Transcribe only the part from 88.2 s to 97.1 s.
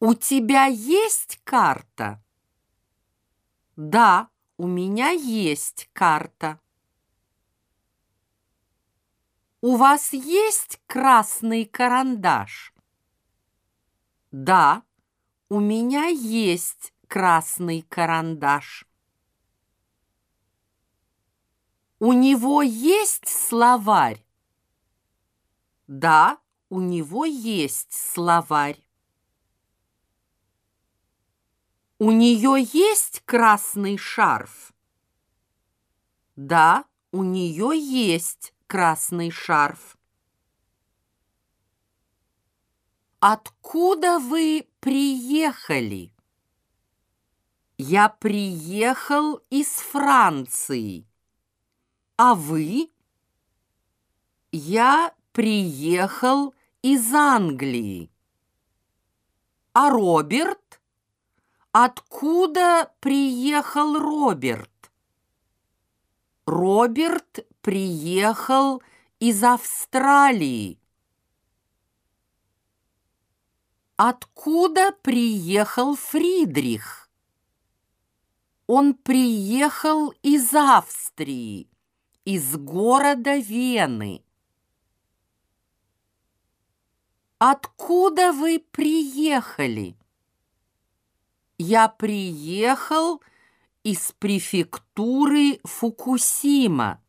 вы приехали? Я приехал из префектуры Фукусима.